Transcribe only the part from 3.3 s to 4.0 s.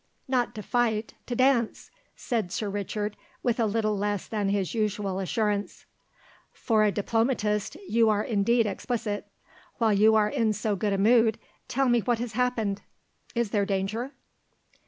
with a little